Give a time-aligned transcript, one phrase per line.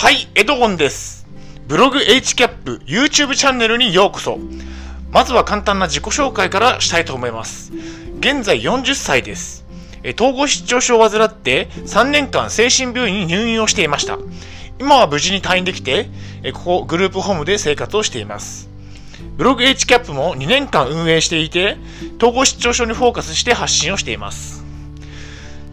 [0.00, 1.26] はい、エドゴンです。
[1.68, 4.38] ブログ HCAP YouTube チャンネルにようこそ。
[5.10, 7.70] まずは簡単な自己紹介からしたいと思います。
[8.18, 9.66] 現在40歳です。
[10.18, 14.16] 統合失調症を患って3年間精神病院に入院をしていました。
[14.78, 16.08] 今は無事に退院できて、
[16.54, 18.70] ここグループホームで生活をしています。
[19.36, 21.76] ブログ HCAP も2年間運営していて、
[22.16, 24.64] 統合失調症にフォーカスして発信をしています。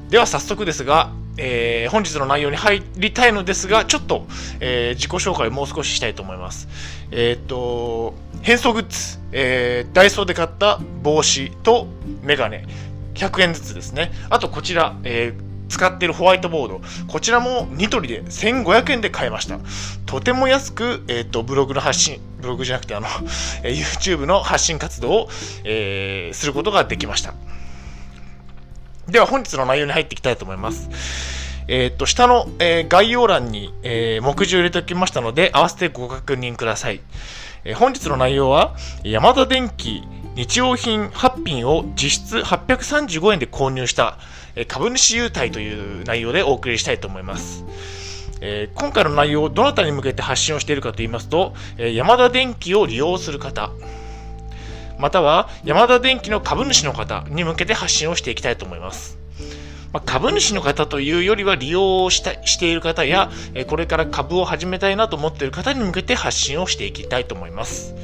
[0.09, 4.27] では早速ですが、えー本日の内容に入りたいのですが、ちょっと、
[4.59, 6.67] えー自己紹介をもう少ししたいと思います。
[7.11, 11.87] えーっと、変装グッズ、えーダイソーで買った帽子と
[12.23, 12.65] メガネ、
[13.15, 14.11] 100円ずつですね。
[14.29, 16.81] あとこちら、えー使っているホワイトボード。
[17.09, 19.59] こちらもニトリで1500円で買いました。
[20.05, 23.07] とても安く、えーと、ブログの発信、ブログじゃなくて、あの、
[23.63, 25.29] えー YouTube の発信活動を、
[25.65, 27.33] えーすることができました。
[29.09, 30.89] では本日の内容に入っていきたいと思います。
[31.69, 36.99] えーっと、下の、えー概要欄に、えー目次を入れておきましたので、合わせてご確認ください。
[37.63, 40.03] え本日の内容は、ヤマダ電機
[40.35, 44.17] 日用品8品を実質835円で購入した、
[44.55, 47.63] え株主優待という内容でお送りしたいと思います。
[48.41, 53.71] え今回の内容をどなたに向けて発信をしているかと言いますと、えーヤマダ電機を利用する方、
[54.97, 59.17] またはヤマダ電機の株主の方に向けて発信をしていきたいと思います。
[59.93, 63.31] まあ、株主の方というよりは利用したしている方や、
[63.67, 67.95] これから株を始めたいなと思っている方に向けて発信をしていきたいと思います。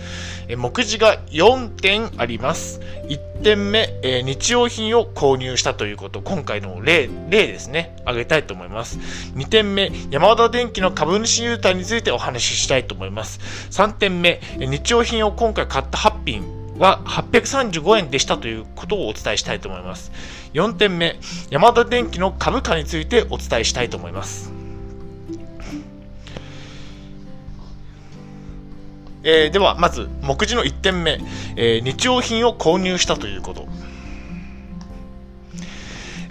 [0.58, 2.82] 目次が4点あります。
[3.08, 8.98] 1点目、えー日用品を購入したということ、今回の例、例ですね、挙げたいと思います。
[9.36, 13.40] 2点目、山田電機の株主優待についてお話ししたいと思います。
[13.72, 20.12] 3点目、日用品を今回買った8品は835円でしたということをお伝えしたいと思います。
[20.54, 21.18] 4点目、
[21.50, 24.52] 山田電機の株価についてお伝えしたいと思います。
[29.24, 31.22] えーでは、まず、目次の1点目、
[31.56, 33.66] えー日用品を購入したということ。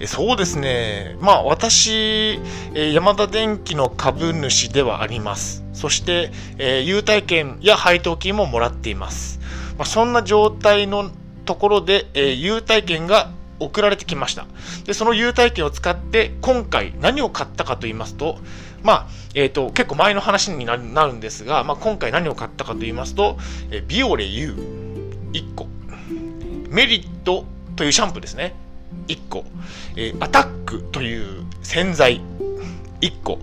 [0.00, 1.16] えーそうですね。
[1.20, 2.40] まあ、私、
[2.74, 5.64] えー山田電機の株主ではあります。
[5.72, 9.41] そして、えー優待券や配当金ももらっています。
[9.78, 11.10] まあ、そんな状態の
[11.44, 14.46] ところで、えー優待券が送られてきました。
[14.84, 18.38] で、その優待券を使って、今回何を買ったかと言いますと、
[18.82, 23.38] まあ、えっ、と、結構前の話になるなるんですが、まあ、今回何を買ったかと言いますと、
[23.70, 25.66] えービオレ U1 個、
[26.68, 27.44] メリット
[27.76, 28.54] というシャンプーですね。
[29.08, 29.44] 1個、
[29.96, 32.20] えーアタックという洗剤
[33.00, 33.38] 1個、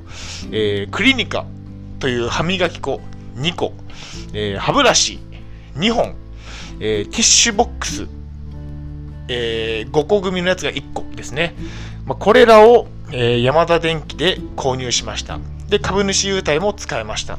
[0.51, 1.45] えークリニカ
[1.99, 3.01] という歯磨き粉
[3.35, 3.73] 2個、
[4.33, 5.19] えー歯ブラシ
[5.75, 6.15] 2本、
[6.79, 8.07] えーティッシュボックス、
[9.27, 11.55] え5個組のやつが1個ですね。
[12.05, 15.39] まあ、これらを、えー、ヤ田電機で購入しました。
[15.69, 17.35] で、株主優待も使いました。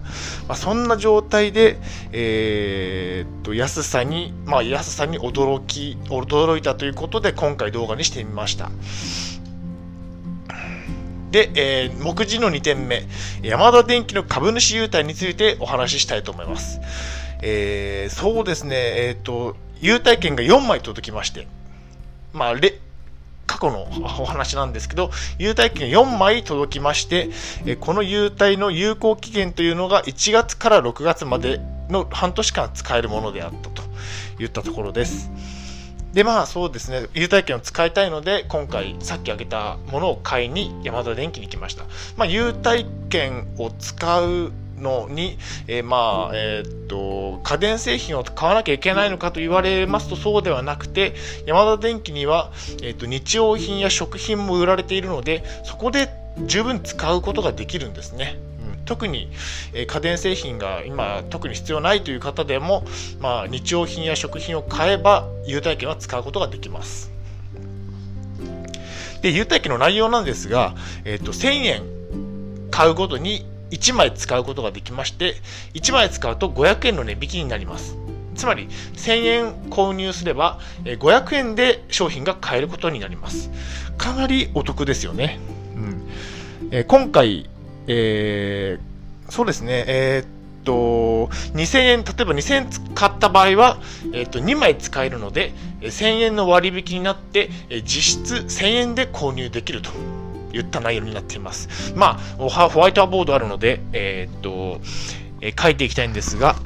[0.46, 1.78] まあ、そんな状態で、
[2.12, 8.70] えーっと、安さに、まあ、安さに驚き、驚いたということで、今回動画にしてみました。
[11.32, 13.02] で、えー目次の2点目、
[13.42, 16.80] ヤマダ電機の株主優待についてお話ししたいと思います。
[17.42, 21.46] えーそうですね、えーと、優待券が4枚届きまして、
[22.32, 22.78] まあ、れ
[23.46, 23.88] 過去の
[24.20, 27.30] お話なんですけど、優待券4枚届きまして、
[27.66, 33.82] えこの優待の有効期限というのが1月から6月までの半年間使えるものであったと
[34.40, 35.30] いったところです。
[36.12, 41.84] で、まあそうですね、優待券を使いたいので、今回さっき挙げたものを買いに山田電機に来ました。
[42.16, 51.14] まあ、優待券を使うのに、えーまあ、えーっと、家電製品を買わなきゃいけないのかと言われますとそうではなくて、
[51.46, 52.52] 山田電機には、
[52.82, 56.08] えーっと、日用品や食品も売られているので、そこで
[56.46, 58.38] 十分使うことができるんですね。
[58.86, 59.30] 特に、
[59.72, 62.84] 家電製品が今特に必要ないという方でも、
[63.20, 67.10] まあ、日用品や食品を買えば優待券は使うことができます。
[69.22, 70.74] で、優待券の内容なんですが、
[71.04, 71.82] えっ、と、1000円
[72.70, 75.34] 買うごとに1枚使うことができまして、
[75.74, 77.96] 1枚使うと500円の値引きになります。
[78.34, 83.50] つまり、1000円購入すれば、500円で商品が買えることになります。
[83.98, 85.38] かなりお得ですよね。
[85.74, 86.08] うん
[86.70, 87.48] えー今回、
[87.86, 88.90] えー
[89.30, 93.78] そうですね、えーっと、2000円、例えば2000円買った場合は、
[94.12, 97.48] えーっと、2枚使えるので、1000円の割引になって、
[97.84, 99.90] 実質1000円で購入できると
[100.52, 101.92] いった内容になっています。
[101.96, 104.80] まあ、ホワホワイトボードあるので、えーっと、
[105.40, 106.56] えー書いていきたいんですが、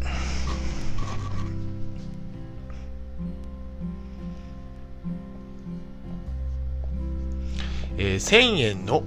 [7.96, 9.02] えー1000円の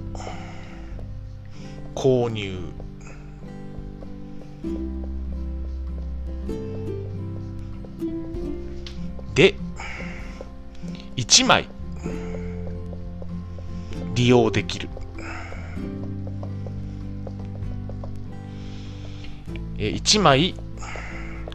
[1.94, 2.58] 購入
[9.34, 9.54] で、
[11.16, 11.68] 1枚
[14.18, 14.88] 利用できる。
[19.76, 20.56] 1枚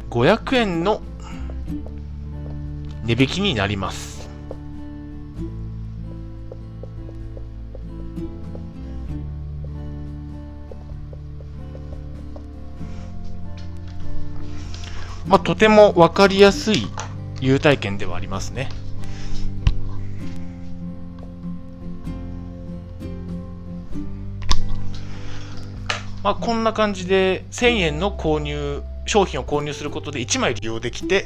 [0.09, 1.01] 500円の
[3.03, 4.29] 値引きになります。
[15.27, 16.87] まあ、とても分かりやすい
[17.41, 18.69] 優待券ではありますね。
[26.23, 31.25] まあ、こんな感じで1000円の購入商品を購入することで1枚利用できて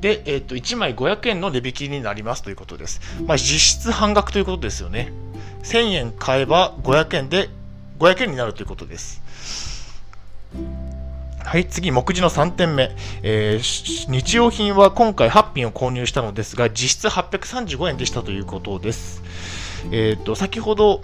[0.00, 5.12] で、えー、と1枚500円の値引きになりますということです、まあ、実質半額ということですよね。
[5.64, 7.48] 1000円買えば500円で
[7.98, 9.20] 500円になるということです。
[11.44, 12.90] はい、次、目次の3点目、
[13.22, 19.22] えー、日用品は今回8品を購入したのですが、実質835円でしたということです。
[19.90, 21.02] えっ、ー、と、先ほど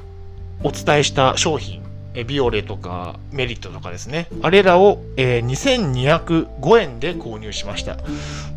[0.62, 1.84] お伝えした商品、
[2.14, 4.28] えビオレとかメリットとかですね。
[4.43, 7.96] あれらを、えー、2205円で購入しました。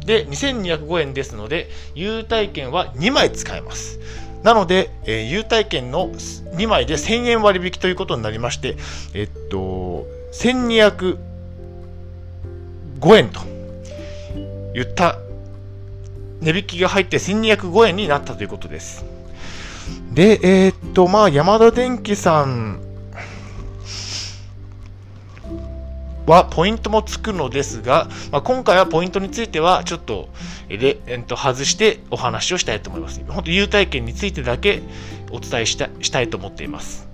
[0.06, 4.00] で、2205円ですので、優待券は2枚使えます。
[4.44, 8.78] なので、え、優待券の2枚で1000円割引ということになりまして、
[9.14, 11.18] えっと、1205
[13.18, 13.42] 円と
[14.74, 15.18] 言った
[16.42, 19.04] 値引きが入って1205円になったということです。
[20.14, 22.87] で、えー、っと、まあ、山田電機さん
[26.28, 30.30] はポイントもつくのですが、まあ、今回はポイントについてはちょっと
[30.68, 33.22] で、えっと、外してお話をしたいと思います。
[33.28, 34.82] 本当、優待券についてだけ
[35.32, 37.08] お伝えしたしたいと思っています。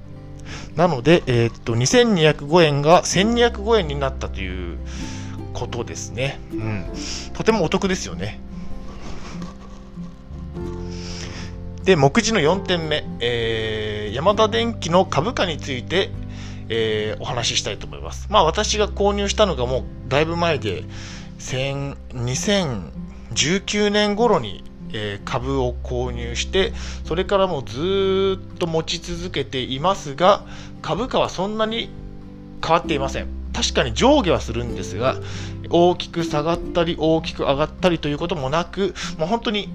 [0.76, 4.78] なので、えー、っと、2205円が1205円になったという
[5.54, 6.40] ことですね。
[6.52, 6.86] うん。
[7.34, 8.40] とてもお得ですよね。
[11.84, 16.10] で、目次の4点目、えー、ヤマダ電機の株価について
[16.70, 18.28] えー、お話ししたいと思います。
[18.30, 20.84] まあ私が購入したのがもうだいぶ前で、
[21.40, 24.64] 2019年頃に、
[24.94, 26.74] えー、株を購入して、
[27.06, 30.46] それからもうずっと持ち続けていますが、
[30.82, 31.90] 株価はそんなに
[32.64, 33.28] 変わっていません。
[33.54, 35.16] 確かに上下はするんですが、
[35.70, 39.70] 大きく下がったり、大きく上がったりということもなく、もう本当に、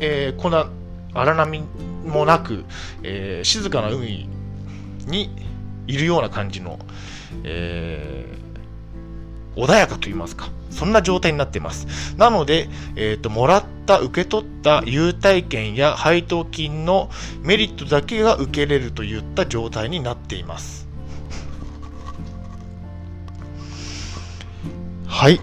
[0.00, 0.68] えー、こんな
[1.14, 1.62] 荒波
[2.04, 2.64] もなく、
[3.02, 4.28] えー、静かな海
[5.06, 5.30] に
[5.86, 6.78] いるような感じの、
[7.44, 12.14] えー、穏やかと言いますか、そんな状態になっています。
[12.16, 17.10] なので、えっ、ー、と、もらった、受け取った優待券や配当金の
[17.42, 20.86] メリットだけが受けれるといった状態になっています。
[25.06, 25.40] はい。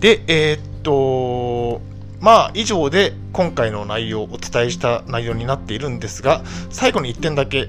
[0.00, 1.80] で、えー、っと、
[2.20, 7.68] まあ、以上で今回の内容、お伝えした内容になっているんですが、最後に1点だけ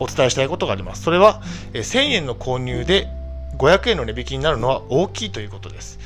[0.00, 1.02] お伝えしたいことがあります。
[1.02, 1.42] それは、
[1.72, 3.08] え1000円の購入で
[3.54, 5.98] 500円の値引きになるのは大きいということです。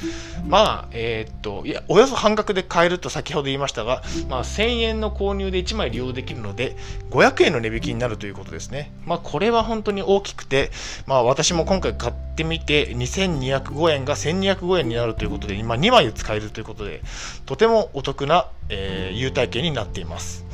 [0.47, 6.77] まあ、えー、っと、いや、およそ半額で買えると先ほど言いましたが、まあ、1000円の購入で1枚利用できるので、
[7.11, 8.93] 500円の値引きになるということですね。
[9.07, 10.71] まあ、これは本当に大きくて、
[11.07, 17.03] まあ、私も今回買ってみて、2205円が1205円になるということで、今2枚使えるということで、
[17.47, 20.45] とてもお得な、えー、優待券になっています。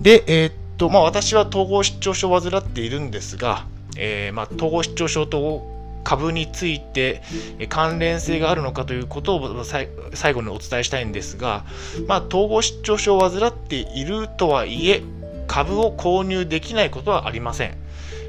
[0.00, 3.66] で、えー、と、まあ、私は統合失調症を患っているんですが、
[3.96, 7.20] えー、まあ、統合失調症と株について
[7.68, 9.88] 関連性があるのかということを最
[10.32, 11.64] 後にお伝えしたいんですが、
[12.06, 15.02] まあ、統合失調症を患っているとはいえ
[15.48, 17.76] 株を購入できないことはありません、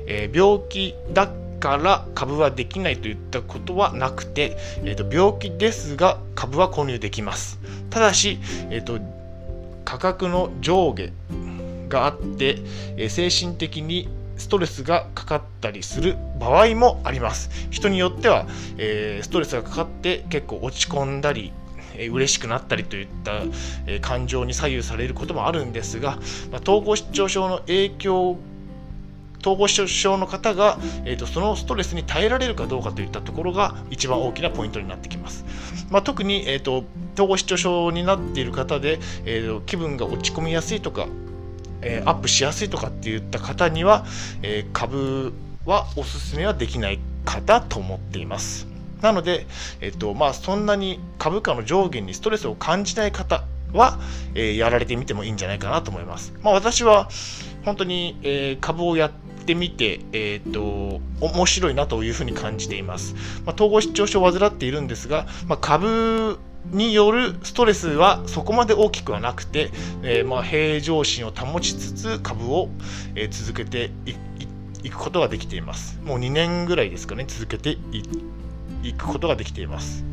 [0.08, 7.60] えー、病気だから株はできないといったことはなくて、えー、と病気ですが株は購入できます。
[7.90, 8.40] ただし、
[8.70, 9.00] えーと
[9.90, 11.12] 価格の上下
[11.90, 12.60] があって、
[12.98, 14.08] え精神的に
[14.40, 17.50] ストレスがかかったりする場合もあります。
[17.70, 21.52] 人によっては、えー、ストレスがかかって結構落ち込んだり、
[21.96, 23.44] えー、嬉しくなったりといった、
[23.86, 26.18] えー、感情に左右されることもあるんですが、
[26.52, 28.38] まあ、統合失調症の影響
[29.42, 35.46] 統合失調症の方が、えーと、そのストレスに耐えられるかどうかといったところが一番大きなポイントになってきます。
[35.90, 41.08] まあ、特に、えーと、統合失調症になっている方で、えーと気分が落ち込みやすいとか
[41.82, 44.06] えー、アップしやすいとかって言った方には、
[44.42, 45.34] えー、株
[45.66, 48.68] はおすすめはできないかだと思っています。
[49.02, 49.48] なので、
[49.82, 54.00] えっ、と、まあ、そんなに株価の上限にストレスを感じない方は、
[54.36, 56.34] えー、やられてみてもいいんじゃないかなと思います。
[56.42, 57.10] まあ、私は、
[57.64, 59.12] 本当に、えー、株をやっ
[59.46, 63.16] てみて、えーと、面白いなというふうに感じています。
[63.46, 69.72] まあ、統合失調症を患っているんですが、まあ、株によるストレスはそこまで大きくはなくて、
[70.04, 72.70] えー、まあ平常心を保ちつつ株を、
[73.16, 73.92] えー、続けて
[74.84, 76.00] いくことができています。
[76.04, 77.78] もう2年ぐらいですかね、続けて
[78.84, 80.06] いくことができています。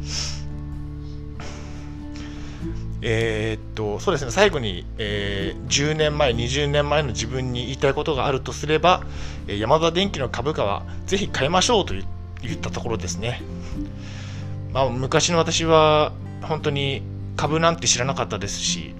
[3.02, 9.04] えー、っと、そうですね、最後に、えー、10年前、20年前の自分に言いたいことがあるとすれば、
[9.46, 11.94] えヤマダ電機の株価はぜひ買いましょうと
[12.42, 13.42] 言ったところですね。
[14.72, 16.12] まあ、昔の私は
[16.42, 17.02] 本当に
[17.36, 18.94] 株なんて知らなかったですし、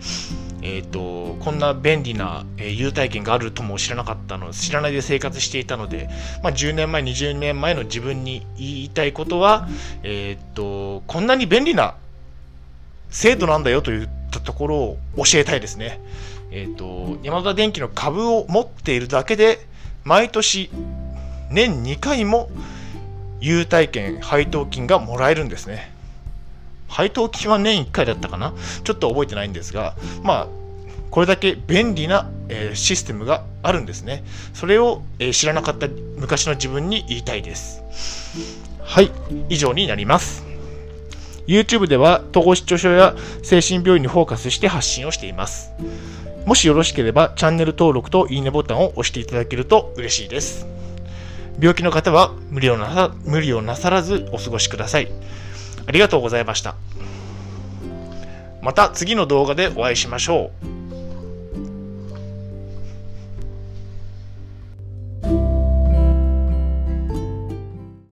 [0.63, 6.09] えーと、こんな便利な、え、優待券があるとも知らなかったの知らないで生活していたので、
[6.43, 9.69] まあ、10年前20年前の自分に言いたいことは、
[10.03, 11.95] えーとこんなに便利な
[13.11, 16.01] 制度なんだよといったところを教えたいですね。
[16.51, 19.67] えっ、ー、と、山田電機の株を持っているだけで、
[20.05, 20.71] 毎年
[21.51, 22.51] 年2回も
[23.41, 25.93] 優待券、配当金がもらえるんですね。
[26.89, 28.55] 配当金は年1回だったかな？
[28.85, 30.49] ちょっと覚えてないんですが、まあ、
[31.11, 34.25] これだけ便利な、えー、システムがあるんですね。
[34.55, 37.83] それを、えー、知らなかった昔の自分に言いたいです。
[38.83, 39.11] はい、
[39.49, 40.45] 以上になります。
[41.47, 45.71] YouTube では統合失調症や精神病院にフォーカスして発信をしています。
[46.45, 50.67] もしよろしければチャンネル登録といいねボタンを押していただけると嬉しいです。
[51.59, 55.09] 病気の方は無理をなさ無理をなさらずお過ごしください。
[55.87, 56.75] ありがとうございました。
[58.63, 60.76] また次の動画でお会いしましょう。